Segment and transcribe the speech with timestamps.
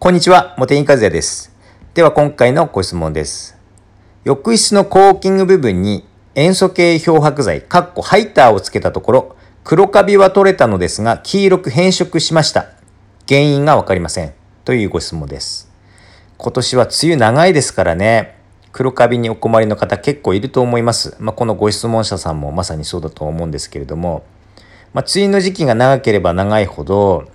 [0.00, 1.52] こんにちは、茂木和也です。
[1.94, 3.58] では今回のご質問です。
[4.22, 12.66] 浴室のコーキング部分に塩素系漂白剤、かっこハイターをつけたところ、黒カビは取れたのですが、黄色く変色しました。
[13.26, 14.32] 原因がわかりません。
[14.64, 15.68] というご質問です。
[16.36, 18.38] 今年は梅雨長いですからね、
[18.70, 21.16] 黒カビにお困りの方結構いると思います。
[21.18, 24.22] まあ、このご質問者さんもまさにそうだと思うんですけれども、
[24.92, 27.26] まあ、梅雨の時期が長ければ長いほど、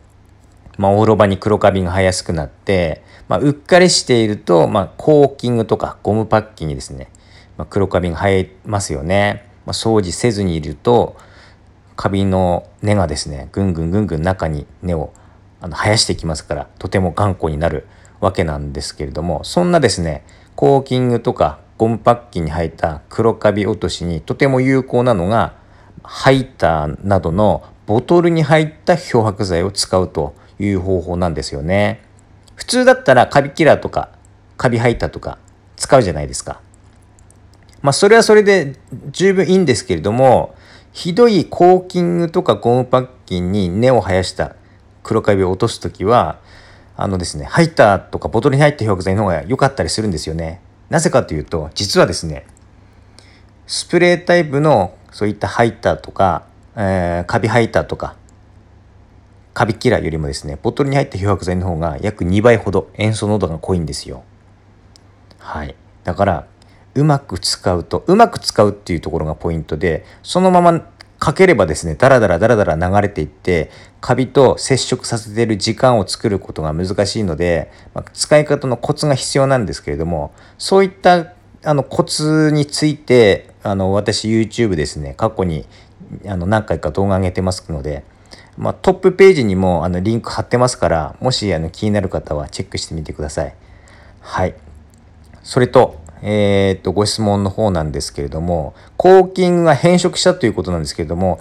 [0.78, 7.10] まあ、お風呂場に黒カビが生えやすくなって、まあ、うっかりしていると、まあ、コーキングとかゴムパッキンにですね、
[7.58, 9.50] まあ、黒カビが生えますよね。
[9.66, 11.16] まあ、掃除せずにいると、
[11.96, 15.14] カビの根がですね、ぐんぐんぐんぐん中に根を
[15.62, 17.88] あの生やしていきますから、とても頑固になる
[18.20, 25.56] わけなんですけれども、そんなですね、コーキングとかゴムパッキンに入った黒カビ落としにとても有効なのが、
[26.04, 32.02] ハイターなどのボトルに入った漂白剤を使うという方法なんですよね。
[32.56, 34.10] 普通だったらカビキラーとか
[34.58, 35.38] カビハイターとか
[35.76, 36.62] 使うじゃないですか。
[37.82, 38.76] まあそれはそれで
[39.12, 40.56] 十分いいんですけれども、
[40.94, 44.56] ひどいコーキングとかゴムパッキンに根を生やした
[45.02, 46.40] 黒カビを落とすときは、
[46.96, 50.62] あのですね、ハイターとかボトルに入った漂白剤の方が良かったりするんですよね。
[50.90, 52.46] なぜかというと、実はですね、
[53.66, 56.44] スプレータイプのそういったハイターとか、
[56.76, 58.16] えーカビハイターとか、
[59.54, 64.24] カビキラーよりもですね、ボトルに入った漂白剤の方が約2倍ほど塩素濃度が濃いんですよ。
[65.38, 65.76] はい。
[66.04, 66.48] だから、
[66.96, 70.82] うまく使うと、うまく使うっていうところがポイントで、そのまま
[71.20, 85.66] かければですね、ダラダラダラダラ流れていって、カビと接触させている時間を作ることが難しいので、まあ使い方のコツが必要なんですけれども、そういったあのコツについて、あの私 YouTube ですね、過去に
[86.28, 88.04] あの何回か動画上げてますので、
[88.58, 93.56] まあ、トップページにもあのリンク貼ってますから、もしあの気になる方はチェックしてみてください。
[94.22, 94.56] はい。
[95.42, 101.40] それと、えーっと、ご質問の方なんですけれども、コーキングが変色したということなんですけれども、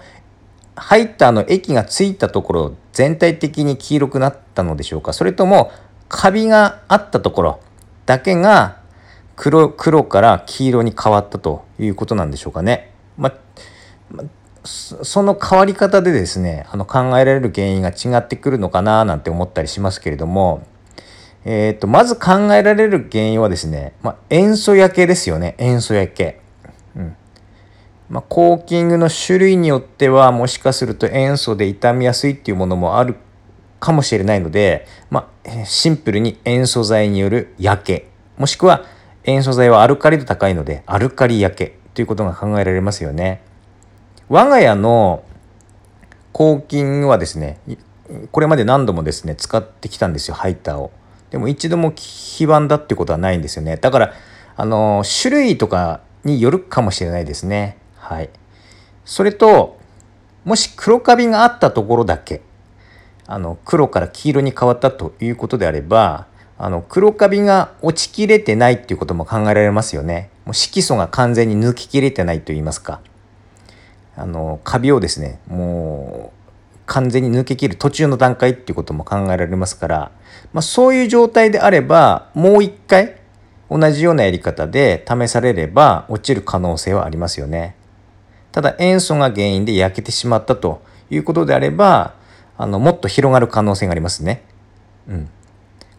[0.75, 5.13] ハイターの液がついたところ、全体的に黄色くなったのでしょうか？
[5.13, 5.71] それとも、
[6.09, 7.61] カビがあったところ
[8.07, 8.79] だけが
[9.37, 12.93] 黒、黒から黄色に変わったということなんでしょうかね？
[13.17, 13.33] ま、
[14.11, 14.25] ま
[14.65, 20.67] その変わり方でですね、あの考えられる原因が違ってくるのかななんて思ったりしますけれども、
[21.45, 25.57] えー、とまず考えられる原因はですね、まあ、塩素焼けですよね。
[25.59, 26.41] 塩素焼け、
[26.95, 27.17] うん。
[28.09, 33.17] まあ、コーキングの種類によってはもしかすると塩素で傷みやすいっていうものもある
[33.81, 38.09] かもしれないので、まあ、シンプルに塩素剤による焼け。
[38.39, 38.85] もしくは
[39.25, 43.43] 塩素剤はアルカリ度高いのでアルカリ焼けということが考えられますよね。
[44.33, 45.25] 我が家の
[46.33, 47.59] コーキングはですね
[48.31, 50.91] これまで何度もですね使ってきたんですよハイターを。
[51.29, 53.77] でも一度も非番だってことはないんですよね。
[53.77, 54.15] だから
[54.57, 57.77] あの種類とかによるかもしれないですね。
[57.97, 58.31] はい。
[59.05, 59.77] それと
[60.47, 62.41] もし黒カビがあったところだけ
[63.27, 66.27] あの黒から黄色に変わったということであれば
[66.57, 70.31] あの黒カビが落ちきれてないっていうことも考えられますよね。
[70.47, 73.03] もう色素が完全に抜ききれてないと言いますか。
[74.17, 80.13] あのカビをですねもう完全に抜け切る途中の段階っていうことも考えられますから、
[80.53, 83.17] まあ、そういう状態であればもう一回
[83.71, 87.75] 同じようなやり方で試されれば落ちる可能性はありますよね。
[88.51, 92.15] ただ塩素が原因で焼けてしまったということであれば
[92.59, 94.45] あのもっと広がる可能性がありますね。
[95.09, 95.31] うん、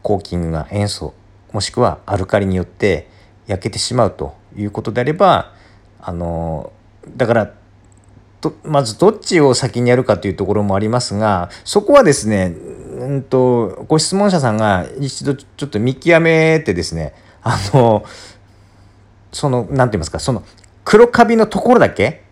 [0.03, 1.15] コーキングが塩素
[1.51, 3.09] もしくはアルカリによって
[3.47, 5.53] 焼けてしまうということであれば
[5.99, 6.71] あの
[7.17, 7.53] だから
[8.43, 12.47] とまずどっちを先にやるかというところもありますがそこはですね、
[12.99, 18.03] うんと、ご質問者さんが一度ちょっと見極めてですねあの
[19.31, 20.43] その何て言いますかその
[20.83, 22.23] 黒カビのところだけ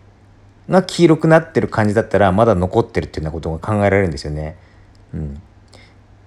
[0.68, 4.56] が黄色くなってる感じだったらまだ残ってるっていうようなことが考えられるんですよね。
[5.14, 5.42] うん、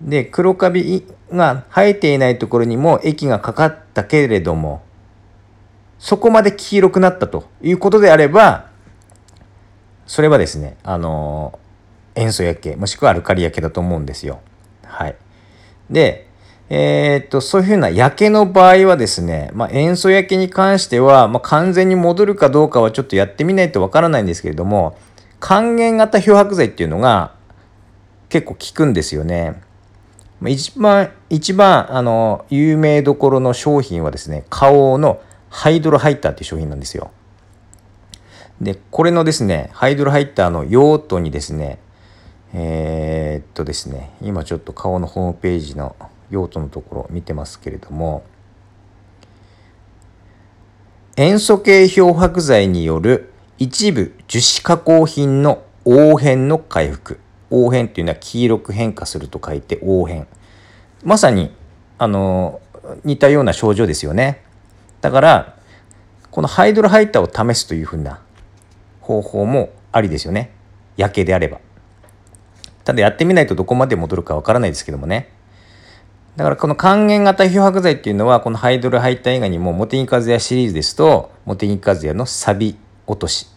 [0.02, 4.84] で黒カビが生えていないところにも液がかかったけれども
[6.00, 8.70] そこまで黄色くなったということであれば
[10.06, 11.60] それはですね、あの
[12.16, 14.40] 塩素焼け、もしくはアルカリ焼けだと思うんですよ。
[14.84, 15.16] はい。
[15.90, 16.28] で、
[16.70, 24.98] えーっと、そういうふうな焼けの場合はですね、まあ、塩素焼けに関しては、まあ、完全に戻るかどうかはちょっとやってみないとわからないんですけれども、
[25.40, 27.36] 還元型漂白剤っていうのが
[28.30, 29.62] 結構効くんですよね。
[30.48, 37.12] 一番、一番、あの、有名どころの商品はですね、花王のハイドロハイターっていう商品なんですよ。
[38.62, 41.80] で、これのですね、ハイドロハイターの用途にですね、
[42.54, 45.96] えーっとですね、今ちょっと顔のホームページの
[46.30, 48.24] 用途のところ見てますけれども
[51.18, 57.20] 塩素系漂白剤による一部樹脂加工品の応変の回復。
[57.52, 60.28] 応変っていうのは黄色く変化すると書いて応変
[61.04, 61.56] まさに
[61.98, 62.60] あの
[63.04, 64.44] 似たような症状ですよね。
[65.02, 65.56] だから
[66.32, 68.20] このハイドロハイターを試すというふうな
[69.06, 70.52] 方法もありですよね。
[70.98, 71.60] 焼けであれば。
[72.84, 75.30] ただやってみないとどこまで戻るかわからないですけどもね。
[76.36, 82.76] だからこの還元型漂白剤っていうのはこのハイドロハイター以外にもモテニカズヤシリーズですとモテニカズヤのサビ
[83.08, 83.48] 落とし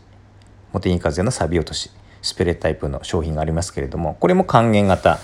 [0.73, 1.91] モテニカズヤのサビ落とし
[2.23, 5.19] スプレータイプの商品がありますけれどもこれも還元型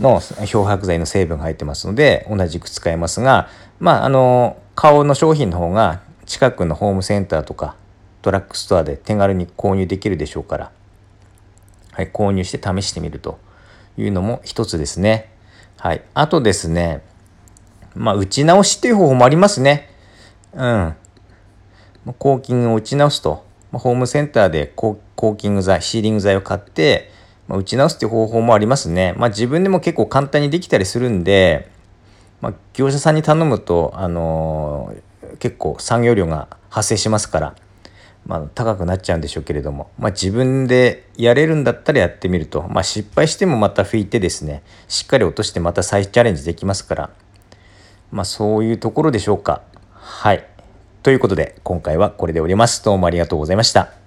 [0.00, 3.48] の漂白剤の成分が入ってますので同じく使えますが
[3.78, 7.76] まああの顔の商品の方が近くのホームセンターとか
[8.22, 10.72] ドラッグストアで手軽に購入できるでしょうから、
[11.92, 13.38] はい、購入して試してみると
[13.96, 15.32] いうのも一つですね。
[15.78, 16.02] はい。
[16.14, 17.02] あとですね、
[17.94, 19.90] まあ、打ち直しっていう方法もありますね。
[20.54, 20.94] うん。
[22.18, 23.44] コーキングを打ち直すと。
[23.72, 27.10] ホームセンターでコーキング剤、シーリング剤を買って、
[27.48, 29.14] まあ、打ち直すっていう方法もありますね。
[29.16, 31.70] まあ、自分でも結構簡単にできたりするんで、
[32.40, 37.54] まあ、業者さんに頼むと、あのー、結構産業量が発生しますから、
[38.26, 47.10] まあ、高くなっちゃうんでしょうけれども、まあ、自分でやれるんだったらやってみると、まあ、失敗してもまた拭いてですねしっかり落としてまた再チャレンジできますから、
[48.10, 49.62] まあ、そういうところでしょうか。
[49.92, 50.44] はい
[51.02, 52.84] ということで今回はこれで終わります。
[52.84, 54.05] どうもありがとうございました。